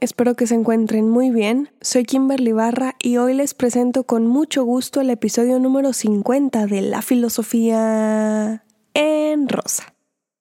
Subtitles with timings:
[0.00, 1.70] Espero que se encuentren muy bien.
[1.80, 6.82] Soy Kimberly Barra y hoy les presento con mucho gusto el episodio número 50 de
[6.82, 8.64] La Filosofía
[8.94, 9.94] en Rosa.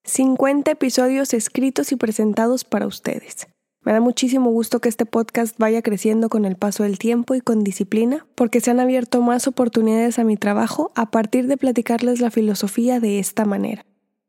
[0.05, 3.47] 50 episodios escritos y presentados para ustedes.
[3.81, 7.41] Me da muchísimo gusto que este podcast vaya creciendo con el paso del tiempo y
[7.41, 12.19] con disciplina, porque se han abierto más oportunidades a mi trabajo a partir de platicarles
[12.19, 13.85] la filosofía de esta manera.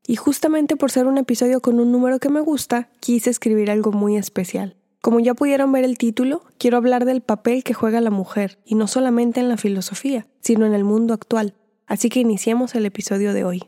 [0.06, 3.92] Y justamente por ser un episodio con un número que me gusta, quise escribir algo
[3.92, 4.76] muy especial.
[5.00, 8.74] Como ya pudieron ver el título, quiero hablar del papel que juega la mujer, y
[8.74, 11.54] no solamente en la filosofía, sino en el mundo actual.
[11.86, 13.62] Así que iniciemos el episodio de hoy.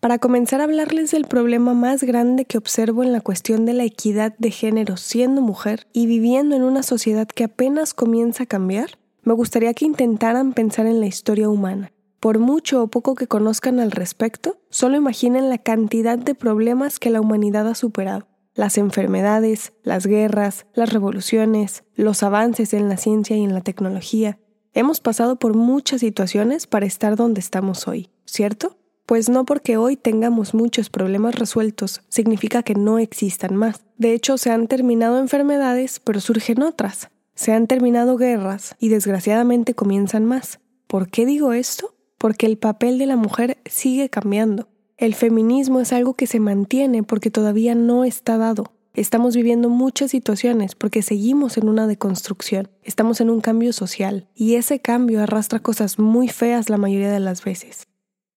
[0.00, 3.84] Para comenzar a hablarles del problema más grande que observo en la cuestión de la
[3.84, 8.98] equidad de género siendo mujer y viviendo en una sociedad que apenas comienza a cambiar,
[9.22, 13.80] me gustaría que intentaran pensar en la historia humana por mucho o poco que conozcan
[13.80, 18.26] al respecto, solo imaginen la cantidad de problemas que la humanidad ha superado.
[18.60, 24.38] Las enfermedades, las guerras, las revoluciones, los avances en la ciencia y en la tecnología.
[24.74, 28.76] Hemos pasado por muchas situaciones para estar donde estamos hoy, ¿cierto?
[29.06, 33.80] Pues no porque hoy tengamos muchos problemas resueltos significa que no existan más.
[33.96, 37.08] De hecho, se han terminado enfermedades, pero surgen otras.
[37.34, 40.60] Se han terminado guerras y desgraciadamente comienzan más.
[40.86, 41.94] ¿Por qué digo esto?
[42.20, 44.68] porque el papel de la mujer sigue cambiando.
[45.00, 48.74] El feminismo es algo que se mantiene porque todavía no está dado.
[48.92, 54.56] Estamos viviendo muchas situaciones porque seguimos en una deconstrucción, estamos en un cambio social y
[54.56, 57.86] ese cambio arrastra cosas muy feas la mayoría de las veces.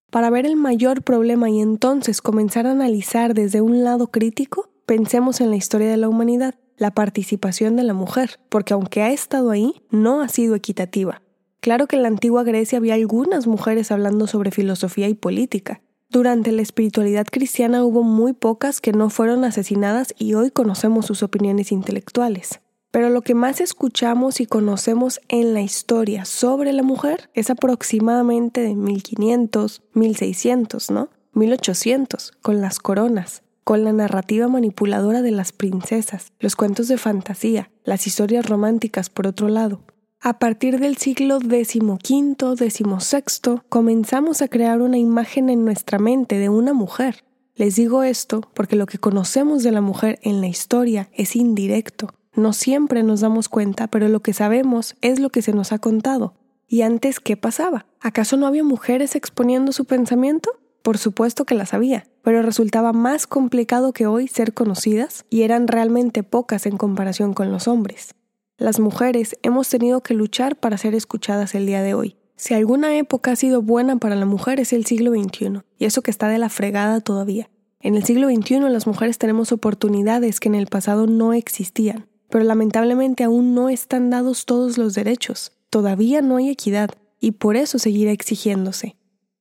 [0.09, 5.41] Para ver el mayor problema y entonces comenzar a analizar desde un lado crítico, pensemos
[5.41, 9.49] en la historia de la humanidad, la participación de la mujer, porque aunque ha estado
[9.51, 11.23] ahí, no ha sido equitativa.
[11.59, 15.81] Claro que en la antigua Grecia había algunas mujeres hablando sobre filosofía y política.
[16.13, 21.23] Durante la espiritualidad cristiana hubo muy pocas que no fueron asesinadas y hoy conocemos sus
[21.23, 22.61] opiniones intelectuales.
[22.91, 28.61] Pero lo que más escuchamos y conocemos en la historia sobre la mujer es aproximadamente
[28.61, 31.09] de 1500, 1600, ¿no?
[31.33, 37.71] 1800, con las coronas, con la narrativa manipuladora de las princesas, los cuentos de fantasía,
[37.85, 39.81] las historias románticas por otro lado.
[40.25, 46.47] A partir del siglo XV, XVI, comenzamos a crear una imagen en nuestra mente de
[46.47, 47.25] una mujer.
[47.55, 52.07] Les digo esto porque lo que conocemos de la mujer en la historia es indirecto.
[52.35, 55.79] No siempre nos damos cuenta, pero lo que sabemos es lo que se nos ha
[55.79, 56.35] contado.
[56.69, 57.85] ¿Y antes qué pasaba?
[57.99, 60.51] ¿Acaso no había mujeres exponiendo su pensamiento?
[60.83, 65.67] Por supuesto que las había, pero resultaba más complicado que hoy ser conocidas y eran
[65.67, 68.15] realmente pocas en comparación con los hombres.
[68.57, 72.17] Las mujeres hemos tenido que luchar para ser escuchadas el día de hoy.
[72.35, 76.03] Si alguna época ha sido buena para la mujer es el siglo XXI, y eso
[76.03, 77.49] que está de la fregada todavía.
[77.79, 82.43] En el siglo XXI las mujeres tenemos oportunidades que en el pasado no existían, pero
[82.43, 85.53] lamentablemente aún no están dados todos los derechos.
[85.71, 88.97] Todavía no hay equidad, y por eso seguirá exigiéndose.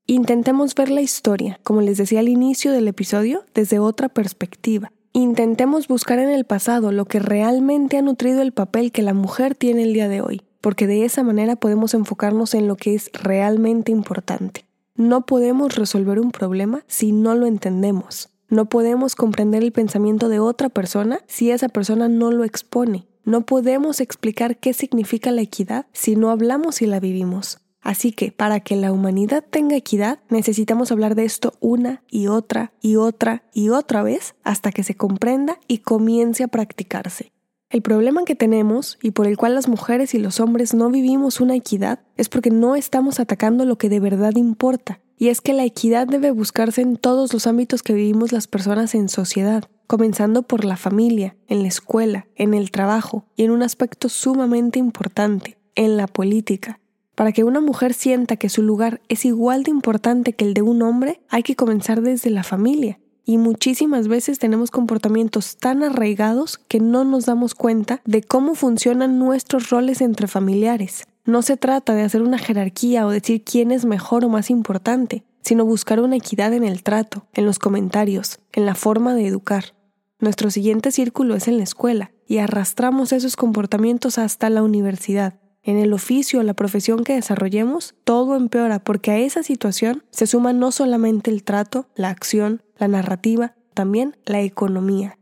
[0.06, 4.90] Intentemos ver la historia, como les decía al inicio del episodio, desde otra perspectiva.
[5.14, 9.54] Intentemos buscar en el pasado lo que realmente ha nutrido el papel que la mujer
[9.54, 13.10] tiene el día de hoy, porque de esa manera podemos enfocarnos en lo que es
[13.12, 14.64] realmente importante.
[14.94, 18.30] No podemos resolver un problema si no lo entendemos.
[18.48, 23.06] No podemos comprender el pensamiento de otra persona si esa persona no lo expone.
[23.24, 27.58] No podemos explicar qué significa la equidad si no hablamos y la vivimos.
[27.82, 32.72] Así que para que la humanidad tenga equidad, necesitamos hablar de esto una y otra
[32.80, 37.32] y otra y otra vez hasta que se comprenda y comience a practicarse.
[37.70, 41.40] El problema que tenemos y por el cual las mujeres y los hombres no vivimos
[41.40, 45.54] una equidad es porque no estamos atacando lo que de verdad importa, y es que
[45.54, 50.42] la equidad debe buscarse en todos los ámbitos que vivimos las personas en sociedad, comenzando
[50.42, 55.56] por la familia, en la escuela, en el trabajo y en un aspecto sumamente importante,
[55.74, 56.78] en la política.
[57.14, 60.62] Para que una mujer sienta que su lugar es igual de importante que el de
[60.62, 62.98] un hombre, hay que comenzar desde la familia.
[63.24, 69.18] Y muchísimas veces tenemos comportamientos tan arraigados que no nos damos cuenta de cómo funcionan
[69.18, 71.04] nuestros roles entre familiares.
[71.24, 75.22] No se trata de hacer una jerarquía o decir quién es mejor o más importante,
[75.42, 79.74] sino buscar una equidad en el trato, en los comentarios, en la forma de educar.
[80.18, 85.41] Nuestro siguiente círculo es en la escuela, y arrastramos esos comportamientos hasta la universidad.
[85.64, 90.26] En el oficio o la profesión que desarrollemos, todo empeora porque a esa situación se
[90.26, 95.18] suma no solamente el trato, la acción, la narrativa, también la economía.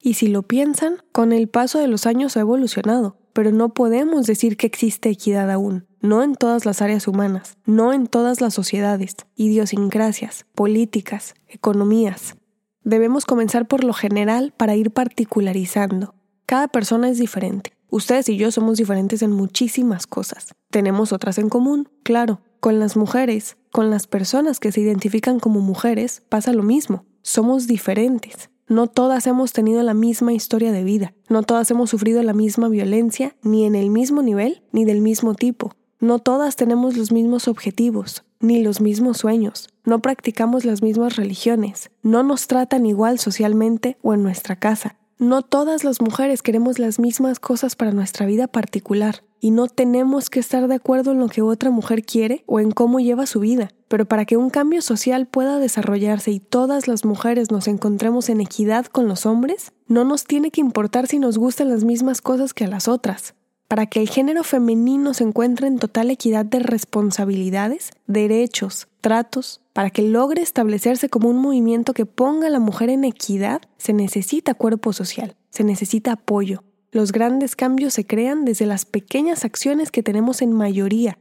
[0.00, 4.26] Y si lo piensan, con el paso de los años ha evolucionado, pero no podemos
[4.26, 8.52] decir que existe equidad aún, no en todas las áreas humanas, no en todas las
[8.52, 12.36] sociedades, idiosincrasias, políticas, economías.
[12.82, 16.14] Debemos comenzar por lo general para ir particularizando.
[16.46, 17.72] Cada persona es diferente.
[17.90, 20.54] Ustedes y yo somos diferentes en muchísimas cosas.
[20.70, 22.40] Tenemos otras en común, claro.
[22.60, 27.04] Con las mujeres, con las personas que se identifican como mujeres, pasa lo mismo.
[27.22, 28.50] Somos diferentes.
[28.66, 32.70] No todas hemos tenido la misma historia de vida, no todas hemos sufrido la misma
[32.70, 35.76] violencia, ni en el mismo nivel, ni del mismo tipo.
[36.00, 39.68] No todas tenemos los mismos objetivos, ni los mismos sueños.
[39.84, 41.90] No practicamos las mismas religiones.
[42.02, 44.96] No nos tratan igual socialmente o en nuestra casa.
[45.18, 50.28] No todas las mujeres queremos las mismas cosas para nuestra vida particular y no tenemos
[50.28, 53.38] que estar de acuerdo en lo que otra mujer quiere o en cómo lleva su
[53.38, 53.70] vida.
[53.86, 58.40] Pero para que un cambio social pueda desarrollarse y todas las mujeres nos encontremos en
[58.40, 62.52] equidad con los hombres, no nos tiene que importar si nos gustan las mismas cosas
[62.52, 63.34] que a las otras.
[63.68, 69.90] Para que el género femenino se encuentre en total equidad de responsabilidades, derechos, tratos, para
[69.90, 74.54] que logre establecerse como un movimiento que ponga a la mujer en equidad, se necesita
[74.54, 76.64] cuerpo social, se necesita apoyo.
[76.90, 81.18] Los grandes cambios se crean desde las pequeñas acciones que tenemos en mayoría.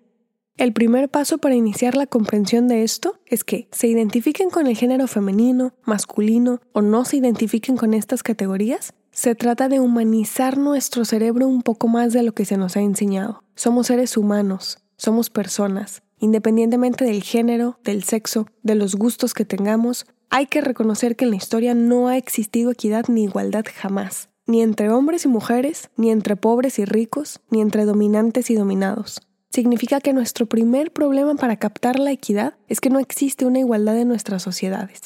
[0.56, 4.78] El primer paso para iniciar la comprensión de esto es que se identifiquen con el
[4.78, 8.94] género femenino, masculino o no se identifiquen con estas categorías.
[9.12, 12.82] Se trata de humanizar nuestro cerebro un poco más de lo que se nos ha
[12.82, 13.44] enseñado.
[13.56, 20.06] Somos seres humanos, somos personas, Independientemente del género, del sexo, de los gustos que tengamos,
[20.30, 24.62] hay que reconocer que en la historia no ha existido equidad ni igualdad jamás, ni
[24.62, 29.20] entre hombres y mujeres, ni entre pobres y ricos, ni entre dominantes y dominados.
[29.50, 34.00] Significa que nuestro primer problema para captar la equidad es que no existe una igualdad
[34.00, 35.02] en nuestras sociedades.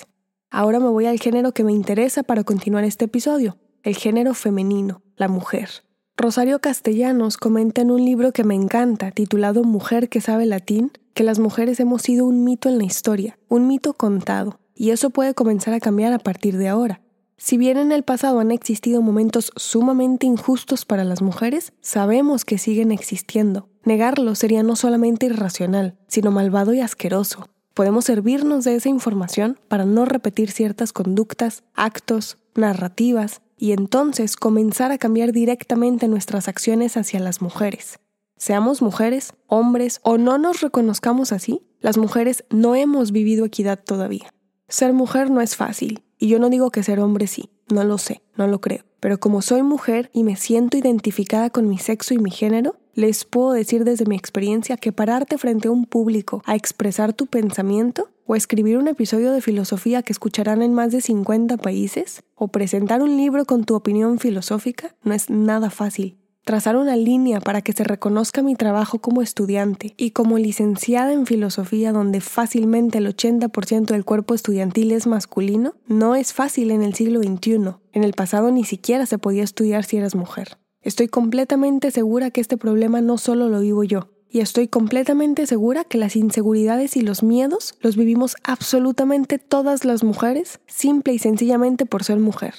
[0.51, 5.01] Ahora me voy al género que me interesa para continuar este episodio, el género femenino,
[5.15, 5.69] la mujer.
[6.19, 11.23] Rosario Castellanos comenta en un libro que me encanta, titulado Mujer que sabe latín, que
[11.23, 15.35] las mujeres hemos sido un mito en la historia, un mito contado, y eso puede
[15.35, 17.01] comenzar a cambiar a partir de ahora.
[17.37, 22.57] Si bien en el pasado han existido momentos sumamente injustos para las mujeres, sabemos que
[22.57, 23.69] siguen existiendo.
[23.83, 27.47] Negarlo sería no solamente irracional, sino malvado y asqueroso.
[27.75, 34.91] Podemos servirnos de esa información para no repetir ciertas conductas, actos, narrativas y entonces comenzar
[34.91, 37.99] a cambiar directamente nuestras acciones hacia las mujeres.
[38.37, 44.33] Seamos mujeres, hombres o no nos reconozcamos así, las mujeres no hemos vivido equidad todavía.
[44.67, 47.97] Ser mujer no es fácil, y yo no digo que ser hombre sí, no lo
[47.97, 48.85] sé, no lo creo.
[48.99, 53.25] Pero como soy mujer y me siento identificada con mi sexo y mi género, les
[53.25, 58.09] puedo decir desde mi experiencia que pararte frente a un público a expresar tu pensamiento
[58.25, 63.03] o escribir un episodio de filosofía que escucharán en más de 50 países, o presentar
[63.03, 66.17] un libro con tu opinión filosófica, no es nada fácil.
[66.43, 71.27] Trazar una línea para que se reconozca mi trabajo como estudiante y como licenciada en
[71.27, 76.95] filosofía donde fácilmente el 80% del cuerpo estudiantil es masculino, no es fácil en el
[76.95, 77.75] siglo XXI.
[77.93, 80.57] En el pasado ni siquiera se podía estudiar si eras mujer.
[80.87, 85.83] Estoy completamente segura que este problema no solo lo vivo yo, y estoy completamente segura
[85.83, 91.85] que las inseguridades y los miedos los vivimos absolutamente todas las mujeres, simple y sencillamente
[91.85, 92.53] por ser mujer.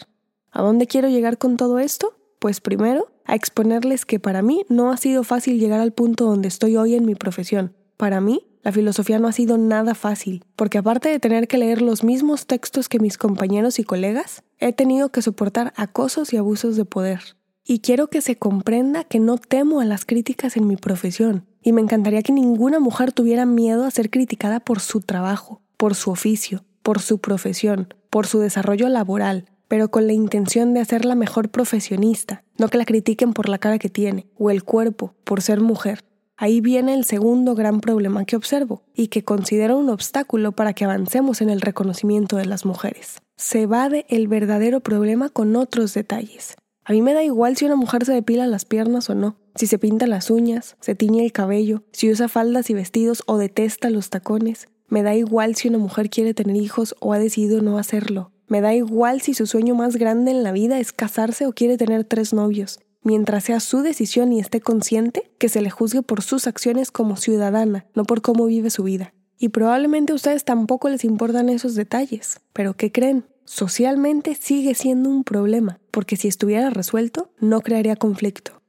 [0.50, 2.18] ¿A dónde quiero llegar con todo esto?
[2.38, 6.48] Pues primero, a exponerles que para mí no ha sido fácil llegar al punto donde
[6.48, 7.72] estoy hoy en mi profesión.
[7.96, 11.80] Para mí, la filosofía no ha sido nada fácil, porque aparte de tener que leer
[11.80, 16.76] los mismos textos que mis compañeros y colegas, he tenido que soportar acosos y abusos
[16.76, 17.37] de poder.
[17.70, 21.72] Y quiero que se comprenda que no temo a las críticas en mi profesión, y
[21.72, 26.10] me encantaría que ninguna mujer tuviera miedo a ser criticada por su trabajo, por su
[26.10, 31.50] oficio, por su profesión, por su desarrollo laboral, pero con la intención de hacerla mejor
[31.50, 35.60] profesionista, no que la critiquen por la cara que tiene, o el cuerpo, por ser
[35.60, 36.06] mujer.
[36.38, 40.86] Ahí viene el segundo gran problema que observo y que considero un obstáculo para que
[40.86, 43.18] avancemos en el reconocimiento de las mujeres.
[43.36, 46.56] Se evade el verdadero problema con otros detalles.
[46.88, 49.66] A mí me da igual si una mujer se depila las piernas o no, si
[49.66, 53.90] se pinta las uñas, se tiñe el cabello, si usa faldas y vestidos o detesta
[53.90, 54.68] los tacones.
[54.88, 58.32] Me da igual si una mujer quiere tener hijos o ha decidido no hacerlo.
[58.46, 61.76] Me da igual si su sueño más grande en la vida es casarse o quiere
[61.76, 66.22] tener tres novios, mientras sea su decisión y esté consciente que se le juzgue por
[66.22, 69.12] sus acciones como ciudadana, no por cómo vive su vida.
[69.36, 72.40] Y probablemente a ustedes tampoco les importan esos detalles.
[72.54, 73.26] Pero ¿qué creen?
[73.50, 78.60] Socialmente sigue siendo un problema, porque si estuviera resuelto, no crearía conflicto.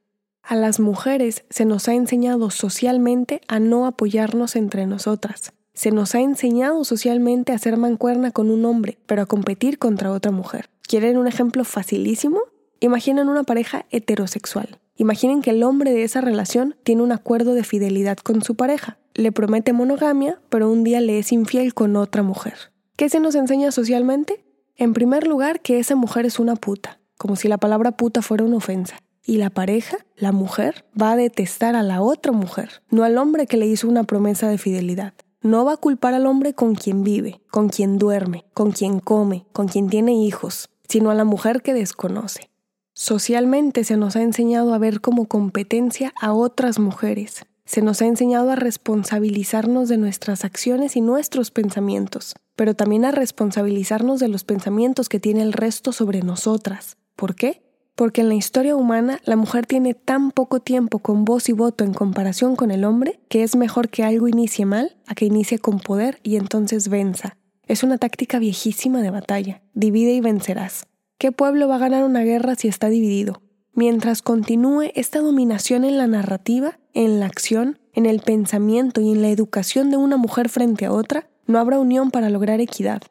[0.42, 5.52] A las mujeres se nos ha enseñado socialmente a no apoyarnos entre nosotras.
[5.74, 10.14] Se nos ha enseñado socialmente a ser mancuerna con un hombre, pero a competir contra
[10.14, 10.70] otra mujer.
[10.82, 12.40] ¿Quieren un ejemplo facilísimo?
[12.80, 14.80] Imaginen una pareja heterosexual.
[14.96, 18.98] Imaginen que el hombre de esa relación tiene un acuerdo de fidelidad con su pareja.
[19.14, 22.72] Le promete monogamia, pero un día le es infiel con otra mujer.
[22.96, 24.46] ¿Qué se nos enseña socialmente?
[24.80, 27.02] En primer lugar, que esa mujer es una puta.
[27.18, 28.96] como si la palabra puta fuera una ofensa.
[29.26, 33.46] Y la pareja, la mujer, va a detestar a la otra mujer, no al hombre
[33.46, 35.14] que le hizo una promesa de fidelidad.
[35.42, 39.46] No va a culpar al hombre con quien vive, con quien duerme, con quien come,
[39.52, 42.50] con quien tiene hijos, sino a la mujer que desconoce.
[42.94, 47.46] Socialmente se nos ha enseñado a ver como competencia a otras mujeres.
[47.70, 53.12] Se nos ha enseñado a responsabilizarnos de nuestras acciones y nuestros pensamientos, pero también a
[53.12, 56.98] responsabilizarnos de los pensamientos que tiene el resto sobre nosotras.
[57.16, 57.62] ¿Por qué?
[57.94, 61.84] Porque en la historia humana la mujer tiene tan poco tiempo con voz y voto
[61.84, 65.60] en comparación con el hombre que es mejor que algo inicie mal a que inicie
[65.60, 67.38] con poder y entonces venza.
[67.68, 69.62] Es una táctica viejísima de batalla.
[69.76, 70.88] Divide y vencerás.
[71.20, 73.44] ¿Qué pueblo va a ganar una guerra si está dividido?
[73.74, 79.22] Mientras continúe esta dominación en la narrativa, en la acción, en el pensamiento y en
[79.22, 83.02] la educación de una mujer frente a otra, no habrá unión para lograr equidad.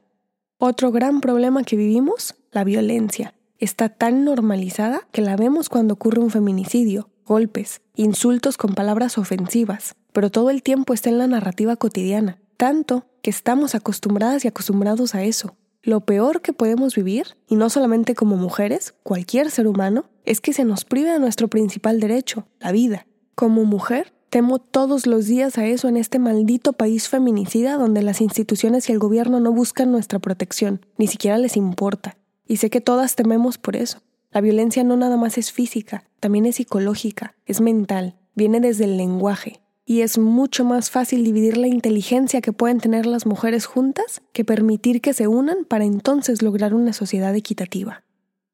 [0.58, 3.34] Otro gran problema que vivimos, la violencia.
[3.58, 9.96] Está tan normalizada que la vemos cuando ocurre un feminicidio, golpes, insultos con palabras ofensivas,
[10.12, 15.14] pero todo el tiempo está en la narrativa cotidiana, tanto que estamos acostumbradas y acostumbrados
[15.14, 15.56] a eso.
[15.82, 20.52] Lo peor que podemos vivir, y no solamente como mujeres, cualquier ser humano, es que
[20.52, 23.06] se nos prive de nuestro principal derecho, la vida.
[23.38, 28.20] Como mujer, temo todos los días a eso en este maldito país feminicida donde las
[28.20, 32.16] instituciones y el gobierno no buscan nuestra protección, ni siquiera les importa.
[32.48, 34.00] Y sé que todas tememos por eso.
[34.32, 38.96] La violencia no nada más es física, también es psicológica, es mental, viene desde el
[38.96, 44.20] lenguaje, y es mucho más fácil dividir la inteligencia que pueden tener las mujeres juntas
[44.32, 48.02] que permitir que se unan para entonces lograr una sociedad equitativa.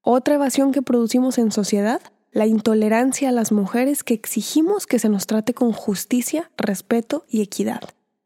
[0.02, 2.02] Otra evasión que producimos en sociedad,
[2.34, 7.42] la intolerancia a las mujeres que exigimos que se nos trate con justicia, respeto y
[7.42, 7.80] equidad.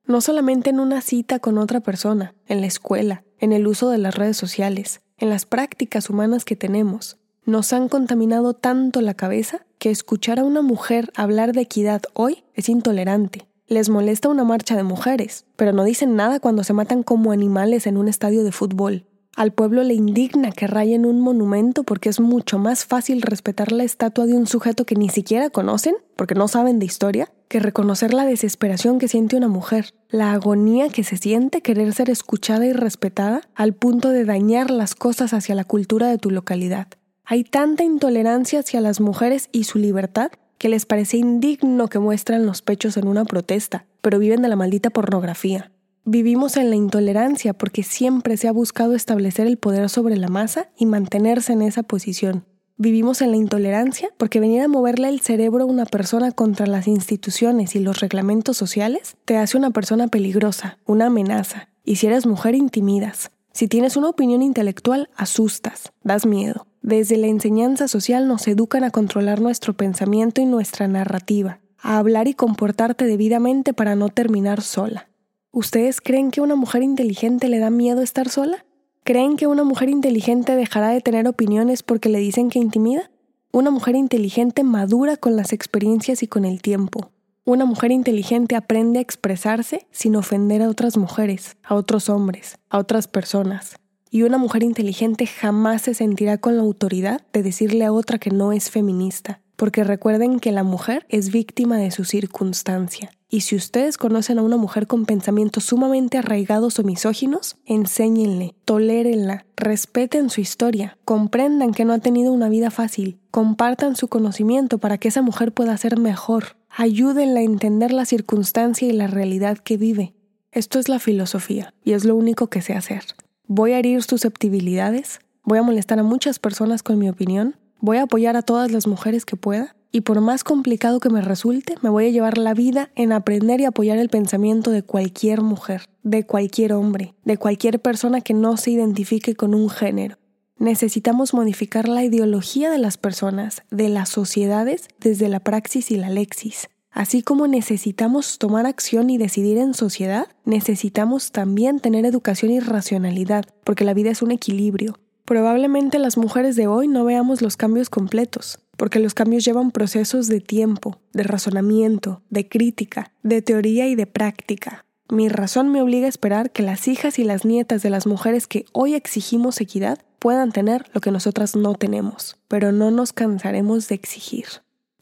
[0.06, 3.98] No solamente en una cita con otra persona, en la escuela, en el uso de
[3.98, 9.66] las redes sociales, en las prácticas humanas que tenemos, nos han contaminado tanto la cabeza
[9.78, 13.46] que escuchar a una mujer hablar de equidad hoy es intolerante.
[13.66, 17.86] Les molesta una marcha de mujeres, pero no dicen nada cuando se matan como animales
[17.86, 19.04] en un estadio de fútbol.
[19.38, 23.84] Al pueblo le indigna que rayen un monumento porque es mucho más fácil respetar la
[23.84, 28.12] estatua de un sujeto que ni siquiera conocen, porque no saben de historia, que reconocer
[28.12, 32.72] la desesperación que siente una mujer, la agonía que se siente querer ser escuchada y
[32.72, 36.88] respetada al punto de dañar las cosas hacia la cultura de tu localidad.
[37.24, 42.44] Hay tanta intolerancia hacia las mujeres y su libertad que les parece indigno que muestran
[42.44, 45.70] los pechos en una protesta, pero viven de la maldita pornografía.
[46.10, 50.70] Vivimos en la intolerancia porque siempre se ha buscado establecer el poder sobre la masa
[50.74, 52.46] y mantenerse en esa posición.
[52.78, 56.88] Vivimos en la intolerancia porque venir a moverle el cerebro a una persona contra las
[56.88, 62.24] instituciones y los reglamentos sociales te hace una persona peligrosa, una amenaza, y si eres
[62.24, 63.30] mujer intimidas.
[63.52, 66.66] Si tienes una opinión intelectual, asustas, das miedo.
[66.80, 72.28] Desde la enseñanza social nos educan a controlar nuestro pensamiento y nuestra narrativa, a hablar
[72.28, 75.08] y comportarte debidamente para no terminar sola.
[75.50, 78.66] ¿Ustedes creen que a una mujer inteligente le da miedo estar sola?
[79.02, 83.10] ¿Creen que una mujer inteligente dejará de tener opiniones porque le dicen que intimida?
[83.50, 87.12] Una mujer inteligente madura con las experiencias y con el tiempo.
[87.46, 92.76] Una mujer inteligente aprende a expresarse sin ofender a otras mujeres, a otros hombres, a
[92.76, 93.76] otras personas.
[94.10, 98.30] Y una mujer inteligente jamás se sentirá con la autoridad de decirle a otra que
[98.30, 103.10] no es feminista, porque recuerden que la mujer es víctima de su circunstancia.
[103.30, 109.44] Y si ustedes conocen a una mujer con pensamientos sumamente arraigados o misóginos, enséñenle, tolérenla,
[109.54, 114.96] respeten su historia, comprendan que no ha tenido una vida fácil, compartan su conocimiento para
[114.96, 119.76] que esa mujer pueda ser mejor, ayúdenla a entender la circunstancia y la realidad que
[119.76, 120.14] vive.
[120.50, 123.04] Esto es la filosofía, y es lo único que sé hacer.
[123.50, 128.02] Voy a herir susceptibilidades, voy a molestar a muchas personas con mi opinión, voy a
[128.02, 131.88] apoyar a todas las mujeres que pueda, y por más complicado que me resulte, me
[131.88, 136.26] voy a llevar la vida en aprender y apoyar el pensamiento de cualquier mujer, de
[136.26, 140.18] cualquier hombre, de cualquier persona que no se identifique con un género.
[140.58, 146.10] Necesitamos modificar la ideología de las personas, de las sociedades, desde la praxis y la
[146.10, 146.68] lexis.
[146.98, 153.44] Así como necesitamos tomar acción y decidir en sociedad, necesitamos también tener educación y racionalidad,
[153.62, 154.98] porque la vida es un equilibrio.
[155.24, 160.26] Probablemente las mujeres de hoy no veamos los cambios completos, porque los cambios llevan procesos
[160.26, 164.84] de tiempo, de razonamiento, de crítica, de teoría y de práctica.
[165.08, 168.48] Mi razón me obliga a esperar que las hijas y las nietas de las mujeres
[168.48, 173.86] que hoy exigimos equidad puedan tener lo que nosotras no tenemos, pero no nos cansaremos
[173.86, 174.46] de exigir.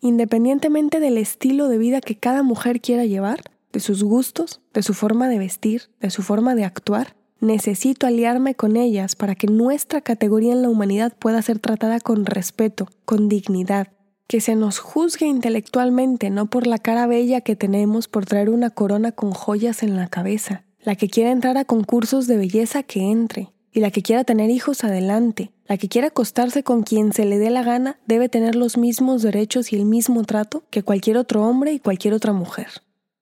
[0.06, 3.40] Independientemente del estilo de vida que cada mujer quiera llevar,
[3.72, 8.54] de sus gustos, de su forma de vestir, de su forma de actuar, Necesito aliarme
[8.54, 13.28] con ellas para que nuestra categoría en la humanidad pueda ser tratada con respeto, con
[13.28, 13.88] dignidad,
[14.26, 18.70] que se nos juzgue intelectualmente, no por la cara bella que tenemos por traer una
[18.70, 20.64] corona con joyas en la cabeza.
[20.80, 24.48] La que quiera entrar a concursos de belleza que entre, y la que quiera tener
[24.48, 25.52] hijos adelante.
[25.68, 29.22] La que quiera acostarse con quien se le dé la gana debe tener los mismos
[29.22, 32.68] derechos y el mismo trato que cualquier otro hombre y cualquier otra mujer.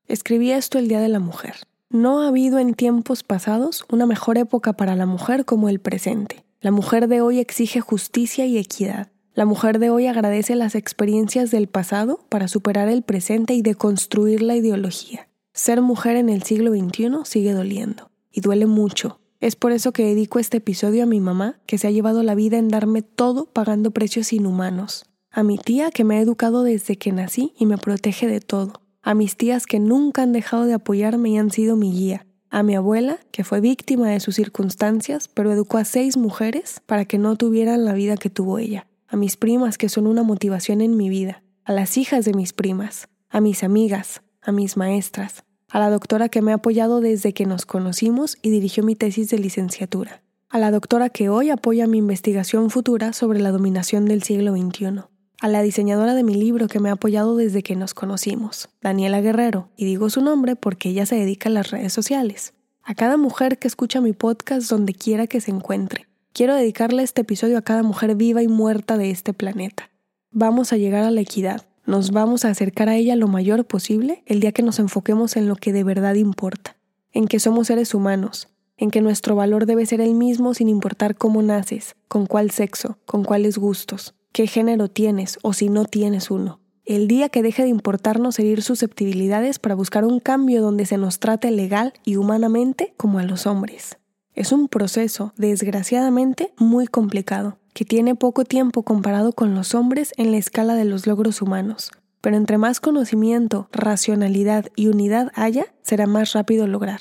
[0.07, 1.55] Escribí esto el Día de la Mujer.
[1.89, 6.45] No ha habido en tiempos pasados una mejor época para la mujer como el presente.
[6.61, 9.09] La mujer de hoy exige justicia y equidad.
[9.35, 14.43] La mujer de hoy agradece las experiencias del pasado para superar el presente y deconstruir
[14.43, 15.29] la ideología.
[15.55, 18.11] Ser mujer en el siglo XXI sigue doliendo.
[18.31, 19.21] Y duele mucho.
[19.45, 22.35] Es por eso que dedico este episodio a mi mamá, que se ha llevado la
[22.35, 25.05] vida en darme todo pagando precios inhumanos.
[25.31, 28.81] A mi tía, que me ha educado desde que nací y me protege de todo.
[29.03, 32.63] A mis tías que nunca han dejado de apoyarme y han sido mi guía, a
[32.63, 37.19] mi abuela, que fue víctima de sus circunstancias, pero educó a seis mujeres para que
[37.19, 40.97] no tuvieran la vida que tuvo ella, a mis primas, que son una motivación en
[40.97, 45.44] mi vida, a las hijas de mis primas, a mis amigas, a mis maestras,
[45.75, 49.29] a la doctora que me ha apoyado desde que nos conocimos y dirigió mi tesis
[49.31, 54.23] de licenciatura, a la doctora que hoy apoya mi investigación futura sobre la dominación del
[54.23, 55.01] siglo XXI,
[55.41, 59.21] a la diseñadora de mi libro que me ha apoyado desde que nos conocimos, Daniela
[59.21, 62.55] Guerrero, y digo su nombre porque ella se dedica a las redes sociales,
[62.85, 66.07] a cada mujer que escucha mi podcast donde quiera que se encuentre.
[66.33, 69.91] Quiero dedicarle este episodio a cada mujer viva y muerta de este planeta.
[70.31, 74.23] Vamos a llegar a la equidad, nos vamos a acercar a ella lo mayor posible
[74.27, 76.77] el día que nos enfoquemos en lo que de verdad importa,
[77.13, 81.17] en que somos seres humanos, en que nuestro valor debe ser el mismo sin importar
[81.17, 86.31] cómo naces, con cuál sexo, con cuáles gustos, qué género tienes o si no tienes
[86.31, 86.61] uno.
[86.85, 91.19] El día que deje de importarnos herir susceptibilidades para buscar un cambio donde se nos
[91.19, 93.97] trate legal y humanamente como a los hombres.
[94.35, 100.31] Es un proceso, desgraciadamente, muy complicado, que tiene poco tiempo comparado con los hombres en
[100.31, 101.91] la escala de los logros humanos.
[102.23, 107.01] Pero entre más conocimiento, racionalidad y unidad haya, será más rápido lograr.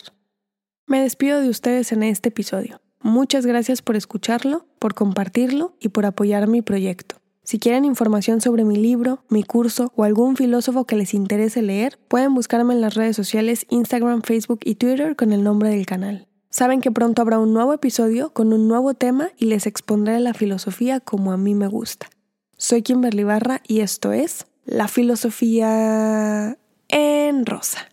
[0.85, 2.81] Me despido de ustedes en este episodio.
[2.99, 7.17] Muchas gracias por escucharlo, por compartirlo y por apoyar mi proyecto.
[7.43, 11.99] Si quieren información sobre mi libro, mi curso o algún filósofo que les interese leer,
[12.07, 16.27] pueden buscarme en las redes sociales Instagram, Facebook y Twitter con el nombre del canal.
[16.53, 20.35] Saben que pronto habrá un nuevo episodio con un nuevo tema y les expondré la
[20.35, 22.11] filosofía como a mí me gusta.
[22.57, 27.89] Soy Kimberly Barra y esto es La Filosofía en Rosa.